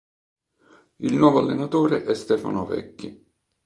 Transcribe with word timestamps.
Il 0.95 1.13
nuovo 1.15 1.37
allenatore 1.37 2.05
è 2.05 2.15
Stefano 2.15 2.65
Vecchi. 2.65 3.23